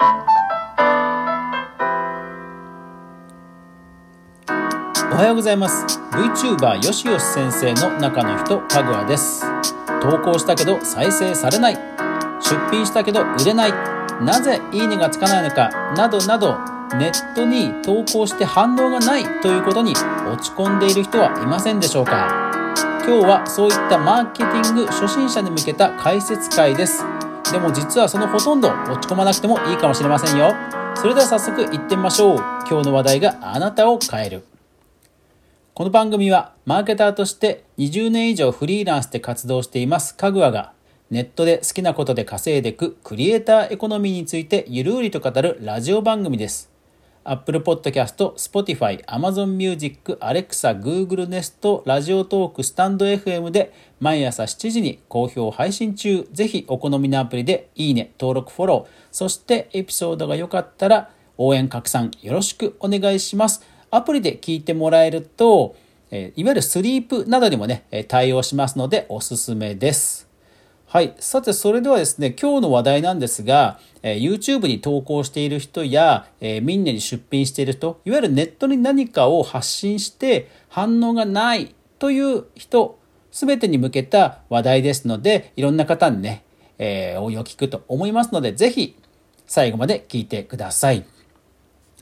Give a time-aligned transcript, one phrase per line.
[0.00, 0.04] お
[5.16, 6.00] はようございます。
[6.10, 9.44] VTuber よしよし先生の中の人かぐわです。
[10.02, 11.74] 投稿したけど再生されない。
[12.40, 13.72] 出品したけど売れない。
[14.22, 16.56] なぜいいねがつかないのかなどなど
[16.96, 19.24] ネットに投稿して反応がない。
[19.40, 22.28] ということに落ち込んでいる人はいませんでしょうか。
[23.06, 27.04] 今日はそういったマーケティング初心者に向けた解説会です。
[27.52, 30.54] でも実はそのほとんど落ち込まなくてもいいかもしれませんよ。
[30.96, 32.38] それでは早速行ってみましょう。
[32.68, 34.44] 今日の話題があなたを変える。
[35.74, 40.72] この番組はマーケターとして20年以上フリーランスで活動していますかぐわが
[41.10, 46.73] ネットで好きなことで稼いでいくクリエイターエコノミーについてゆるりと語るラジオ番組です。
[47.24, 56.28] Apple Podcast、Spotify、Amazon Music、Alexa、Google Nest、ラジオトーク、スタンド FM で毎朝7時に好評配信中。
[56.32, 63.64] ぜひお好みのアプリでいいね、登録、フォロー、そしてエピソードが良かったら応援拡散よろしくお願いします。
[63.90, 65.76] アプリで聞いてもらえると、
[66.10, 70.23] いわゆるスリープなどにもね、対応しますのでおすすめです。
[70.94, 71.12] はい。
[71.18, 82.96] さて、それではですね、今日の話題なんですが、え YouTube に投稿している人や、えみんなに出品している人、いわゆるネットに何かを発信して反応がないという人、
[83.32, 86.44] すべてに向けた話題ですので、いろんな方にね、
[86.78, 88.96] えー、応用聞くと思いますので、ぜひ
[89.48, 91.04] 最後まで聞いてください。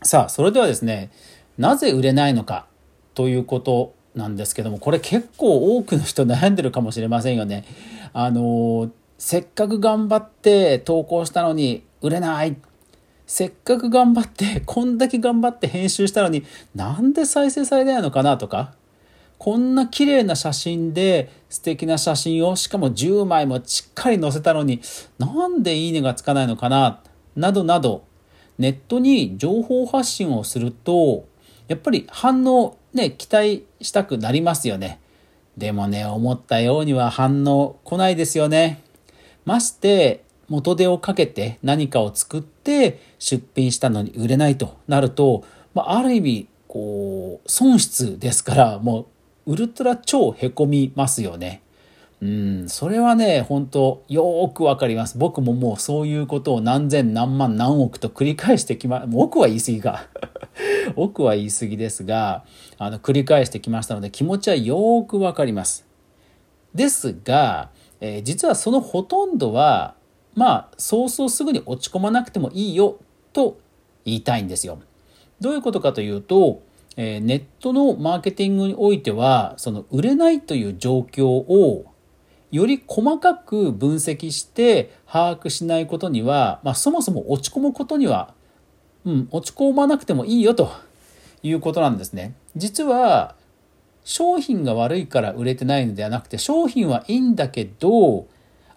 [0.03, 1.11] さあ、それではですね、
[1.57, 2.67] なぜ売れないのか
[3.15, 7.65] ということなんですけどもこれ結構多くの人悩んでるかもしれませんよね。
[8.13, 12.57] あのせっかく頑張って投稿したのに売れない
[13.27, 18.75] せっかく頑張ってこんだけ頑張って編集したのになんで再生されないのかなとか
[19.39, 24.81] こんな綺麗な写真で素敵な写真をしかも10枚もしっかり載せたのに
[25.19, 27.01] なんでいいねがつかないのかな
[27.35, 28.05] などなど
[28.59, 31.27] ネットに情報発信をすると
[31.69, 35.01] やっぱり反応ね、期待したくなりますよね。
[35.57, 38.83] でもね、思ったようには反応来ないですよね。
[39.45, 49.07] まして、元手をかけて何かを作って出品したのに売れないとなると、まあ、ある意味、こう、損失ですから、も
[49.47, 51.63] う、ウルトラ超へこみますよね。
[52.23, 55.19] うん、それはね、本当よーくわかります。
[55.19, 60.07] 僕ももうそういうことを何千何万何億と繰り返してきま、もう億は言い過ぎか。
[60.97, 62.45] 億は言い過ぎですが、
[62.79, 65.87] あの、繰り返してきましたので気持ちはよくわかります。
[66.75, 67.71] ですが、
[68.01, 69.95] えー、実はそのほとんどは、
[70.35, 72.99] まあ、そうそうすぐに落ち込まなくてもいいよ
[73.33, 73.59] と
[74.05, 74.79] 言いたいんですよ。
[75.41, 76.63] どういうことかというと、
[76.97, 81.85] えー、ネットのマーケティングにおいては、その売れないという状況を
[82.51, 88.35] より細かく分析して把握しないことには、まあ、そもそも落ち込むことには、
[89.05, 90.71] うん、落ち込まなくてもいいよと
[91.43, 92.35] いうことなんですね。
[92.57, 93.35] 実は
[94.05, 98.27] 商品が悪いから売れてないのではなくて商品はいいんだけど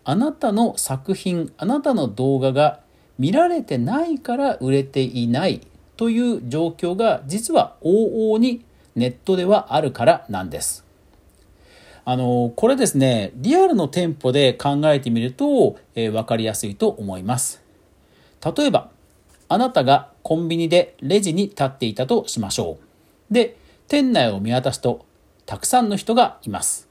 [0.04, 2.80] あなたの作品あなたの動画が
[3.18, 5.62] 見られてないから売れていない
[5.98, 8.66] という状況が実は往々に
[8.96, 10.86] ネットではあるからなんです。
[12.08, 17.64] あの、これですね、リアルの店舗で考えてみると、えー、分かりやすいと思います。
[18.56, 18.92] 例えば、
[19.48, 22.78] あなたがコンビニでレジに立っていたとしましょ
[23.30, 23.34] う。
[23.34, 23.58] で、
[23.88, 25.06] 店内を見渡すと、
[25.46, 26.90] たくさんの人がいます。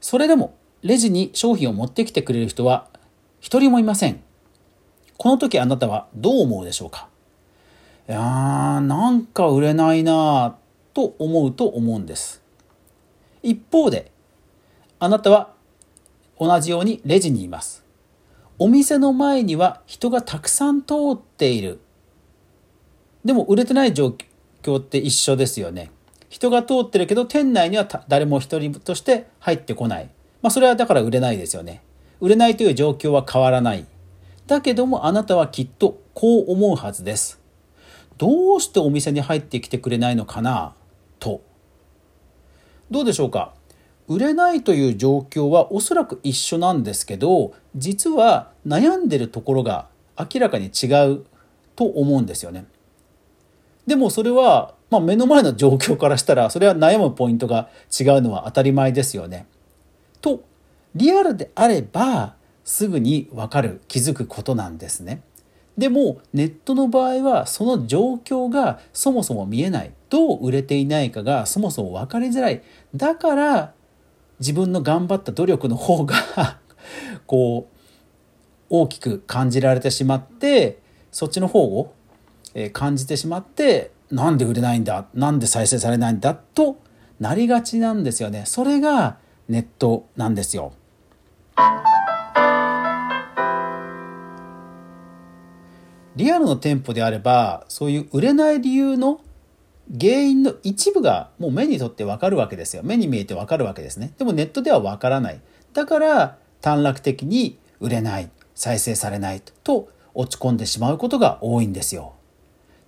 [0.00, 2.86] それでも、レジに商品を持ってきてくれる人は
[3.40, 4.22] 一人もいません。
[5.16, 7.08] この時あなたはどう思うでしょうか？
[8.08, 10.52] いやー、なんか売れないなぁ
[10.94, 12.40] と思うと思うんです。
[13.42, 14.12] 一方で、
[15.00, 15.52] あなたは
[16.38, 17.84] 同じようにレジにいます。
[18.58, 21.80] お店の前には人がたくさん通っている。
[23.24, 24.16] でも売れてない状
[24.62, 25.90] 況って一緒ですよね。
[26.28, 30.10] 人が通ってるけど店内には誰も一人として入ってこない。
[30.42, 31.82] まあそれはだから売れないですよね。
[32.20, 33.86] 売れないという状況は変わらない。
[34.46, 37.40] だけどもあなたはきっとこう思うはずです。
[38.16, 40.74] どうしてお店に入ってきてくれないのかな
[41.20, 41.42] と。
[42.90, 43.54] どうでしょうか？
[44.08, 49.86] 売れないという状況はおそらく一緒なんですけど実は悩んでるところが
[50.18, 51.24] 明らかに違う
[51.76, 52.66] と思うんですよね。
[53.86, 57.68] でもそれは、まあ、目の前の状況からしたらそれは悩むポイントが
[57.98, 59.46] 違うのは当たり前ですよね。
[60.20, 60.42] と
[60.94, 62.34] リアルであれば
[62.64, 65.22] すぐに分かる気づくことなんですね。
[65.78, 72.62] でもネットの場合はその状況がそもそも見えないどう売れていないかがそもそも分かりづらい
[72.96, 73.74] だから
[74.40, 76.14] 自分の頑張った努力の方が
[77.26, 77.76] こう
[78.70, 80.78] 大きく感じられてしまって
[81.10, 81.92] そっちの方を
[82.72, 86.78] 感じてしまってなんで売れないんだなんで再生されないんだと
[87.20, 88.44] なりがちなんですよね。
[88.46, 89.18] それが
[89.48, 90.72] ネットなんですよ。
[96.14, 99.20] リアルの店舗であればそういう売れない理由の
[99.90, 102.82] 原因の一部がもう目にとってわかるわけですよ。
[102.84, 104.12] 目に見えてわかるわけですね。
[104.18, 105.40] でもネットではわからない。
[105.72, 108.30] だから短絡的に売れない。
[108.54, 109.42] 再生されない。
[109.62, 112.14] と落ち込んでしまうことが多いんですよ。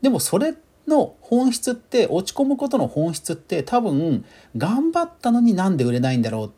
[0.02, 0.54] でもそれ
[0.88, 4.24] の本質って落ち込むことの本質って多分
[4.56, 6.52] 頑張ったのになんで売れないんだろう。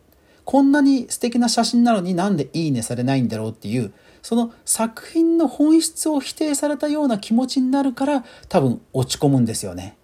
[0.45, 3.93] こんなに素敵な写真なのになんでいいねされないんだろうっていう
[4.23, 9.97] その作品の本質を否定されたような気持ちになるから多分落ち込むんですよね。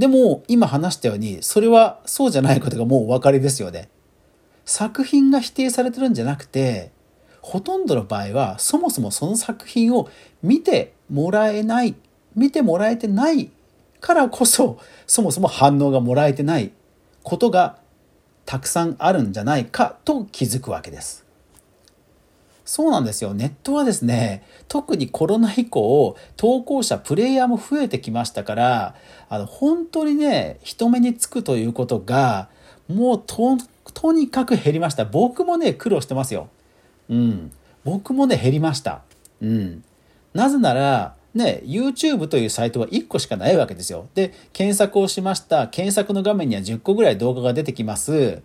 [0.00, 3.90] でも今話したようにそれはそうじゃないことがもうお分かりですよね。
[4.64, 6.90] 作品が否定されてるんじゃなくて
[7.42, 10.08] ほとんどの場合はそもそもその作品を
[10.42, 11.96] 見てもらえない
[12.34, 13.50] 見てもらえてない
[14.00, 16.72] からこそそもそも反応がもらえてない
[17.22, 17.76] ことが
[18.46, 21.26] たくさんあるんじゃないかと気づくわけです。
[22.70, 23.34] そうなんですよ。
[23.34, 28.94] ネットはですね、特にコロナ以降、投稿者、プレイヤーも増えてきましたから、
[29.28, 32.48] あの、本当にね、人目につくということが、
[32.86, 33.58] もうと、
[33.92, 35.04] とにかく減りました。
[35.04, 36.48] 僕もね、苦労してますよ。
[37.08, 37.50] うん。
[37.84, 39.02] 僕もね、減りました。
[39.42, 39.82] うん。
[40.32, 44.06] なぜなら、ね、YouTube というサイトは1個しかないわけですよ。
[44.14, 45.66] で、検索をしました。
[45.66, 48.38] 検索の画面には10個ぐらい動画が出てきます。
[48.40, 48.42] っ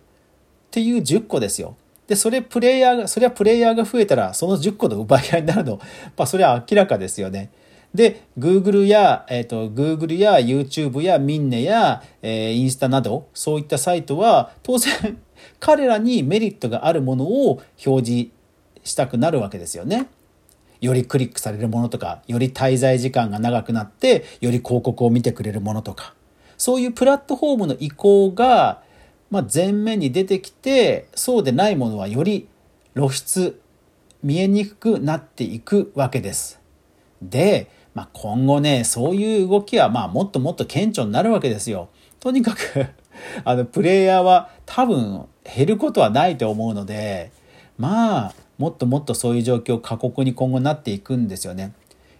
[0.72, 1.76] ていう10個ですよ。
[2.06, 5.78] で、それプレイヤーが、それはプレイヤーが増えたら、その10個の奪い合いになるの、
[6.16, 7.50] まあ、それは明らかですよね。
[7.94, 15.18] で、Google や、えっ、ー、と、Google や YouTube やミンネや、えー、インスタなど、そういったサイトは、当然、
[15.58, 18.30] 彼らにメリットがあるものを表示
[18.84, 20.06] したくなるわけですよね。
[20.80, 26.14] よりクリックされるものとか、より滞在時間が長くなって、より広告を見てくれるものとか、
[26.58, 28.82] そういうプラットフォームの移行が、
[29.30, 32.48] まあ、前面に出てきてそうでないものはより
[32.94, 33.60] 露出
[34.22, 36.60] 見えにくくなっていくわけです。
[37.22, 41.88] で、まあ、今後ねそういう動きはまあもっともっと顕著になるわけですよ。
[42.20, 42.86] とにかく
[43.44, 47.30] あのプレイヤーは多分減ることはないと思うので
[47.78, 51.72] まあもっともっとそういう状況過酷に今後なっていくんですよね。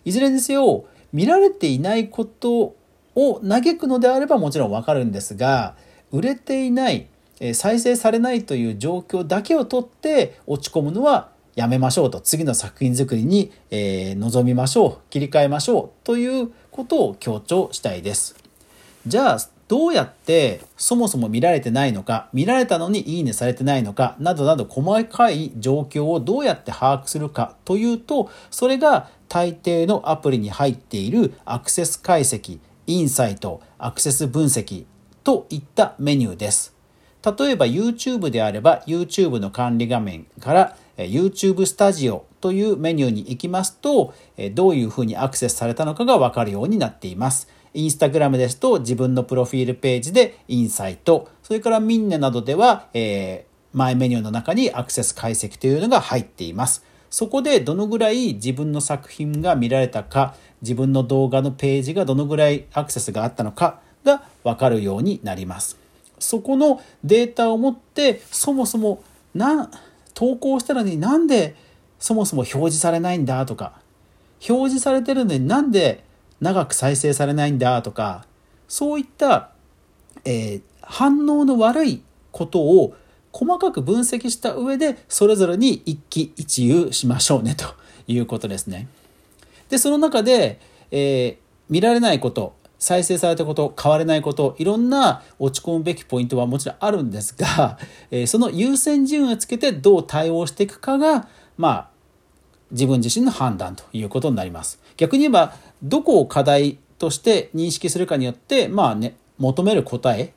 [0.04, 2.74] いずれにせよ見られていないこと
[3.14, 5.74] を嘆くのであればもちろんわかるんですが
[6.12, 7.06] 売れていない
[7.54, 12.20] 再生されないという状況だけをとって落ち込むのはやめましょうと。
[12.20, 15.10] 次の作品作りに、えー、臨みましょう。
[15.10, 16.04] 切り替えましょう。
[16.04, 18.36] ということを強調したいです。
[19.06, 19.38] じゃあ
[19.68, 34.84] どうやってそもそも見られてないのか見られたのにいいねされてないのかなどなど細かい状況をどうやって把握するかというとそれが大抵のアプリに入っているアクセス解析インサイトアクセス分析
[35.26, 36.72] といったメニューです。
[37.24, 44.14] 例えば YouTube であれば YouTube の管理画面から YouTube スタジオというメニューに行きますと
[44.54, 47.48] どういうふうにアクセスされたのかがわかるようになっています。
[47.74, 56.84] インスタグラムですと自分のプロフィールページでインサイト、それからミンネなどでは、えー、マイメニューの中にアクセス解析というのが入っています。
[57.10, 65.76] そこでどのぐらい自分の作品が見られたか、自分の動画のページがどのぐらいアクセスがあったのかがわかるようになります。
[66.18, 69.02] そこのデータを持ってそもそも
[69.34, 69.70] な
[70.14, 71.54] 投稿したのになんで
[71.98, 73.74] そもそも表示されないんだとか
[74.48, 76.04] 表示されてるのになんで
[76.40, 78.24] 長く再生されないんだとか
[78.68, 79.50] そういった、
[80.24, 82.94] えー、反応の悪いことを
[83.32, 87.66] 細かく分析した上でそれぞれに一喜一憂しましょうねと
[88.06, 88.88] いうことですね。
[89.68, 90.60] でその中で、
[90.90, 91.36] えー、
[91.68, 97.78] 見られないこと再生されたこと、変われないこと、いろんな落ち込むべきポイントはもちろんあるんですが、
[98.10, 101.88] えー、その優先順位をつけてどう対応していくかが、まあ、
[102.70, 104.80] 自分自身の判断ということになります。
[104.96, 110.32] 逆に言えば、どこを課題として認識するかによって、まあね、求める答え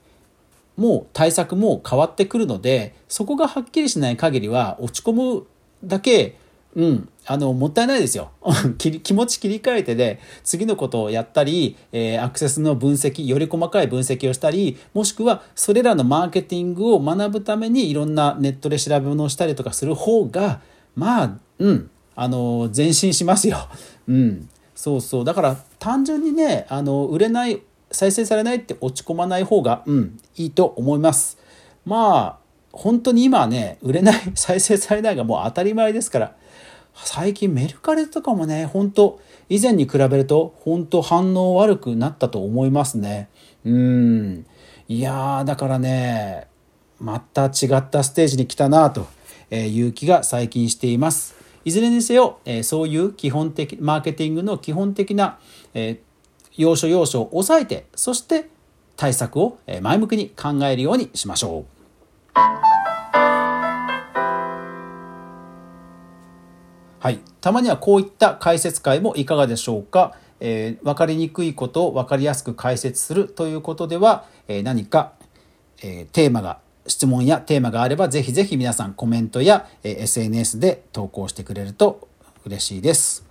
[0.77, 5.45] も対策も変わってくるので、そこがはっきりしない限りは落ち込む
[5.83, 6.37] だけ
[6.75, 8.29] うん、あの、もったいないですよ。
[8.77, 20.61] 気持ち切り替えてで、次のことをやったり、えー、アクセスの分析、より細かい分析をしたり、もしくは、それらのマーケティングを学ぶために、いろんなネットで調べ物をしたりとかする方が、
[20.95, 23.57] まあ、うん、あの、前進しますよ。
[24.07, 24.49] うん。
[24.75, 25.25] そうそう。
[25.25, 27.61] だから、単純にね、あの、売れない、
[27.91, 31.39] 再生されないって落ち込まない方が、うん、いいと思います。
[31.85, 36.35] まあ、本当に今はね、売れない、 再生されないがもう当たり前ですから、
[36.93, 43.29] 最近メルカリとかもね、本当以前に比べると本当反応悪くなったと思いますね。
[43.65, 44.45] うん。
[44.87, 46.47] いやー、だからね、
[46.99, 49.07] また違ったステージに来たなと
[49.51, 51.35] いう気が最近しています。
[51.63, 55.39] いずれにせよ、そういう基本的、マーケティングの基本的な、
[56.57, 58.49] 要所要所を押さえて、そして
[58.97, 61.78] 対策を前向きに考えるようにしましょう。
[66.99, 67.19] はい。
[67.39, 70.15] たまにはこういった解説会もいかがでしょうか？
[70.41, 75.13] えー、分かりにくいことを分かりやすく解説するということでは、えー、何か、
[75.81, 82.07] えー、テーマが質問やテーマがあればぜひぜひ皆さんコメントや、え SNS で投稿してくれると
[82.45, 83.28] 嬉しいです。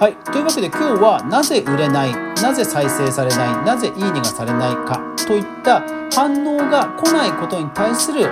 [0.00, 0.16] はい。
[0.16, 8.26] というわけで今日はなぜ売れない、なぜ再生されない、なぜいいねがされないかといった反応が来ないことに対する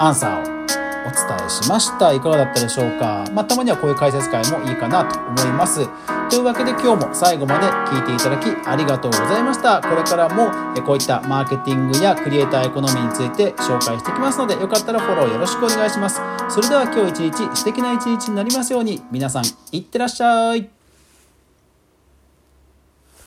[0.00, 0.51] アンサーを
[1.06, 2.12] お伝えしました。
[2.12, 3.24] いかがだったでしょうか？
[3.32, 5.88] まあ、たまにはこういう解説会もいいかなと思います。
[6.30, 9.80] というわけで今日も最後まで聞いていただきありがとうございました。
[9.80, 10.50] これからも
[10.82, 16.20] こういったマーケティングやクリエイターエコノミーについて紹介していきますので、よかったらフォローよろしくお願いします。
[16.48, 20.81] それでは今日一日素敵な一日になりますように、皆さんいってらっしゃい。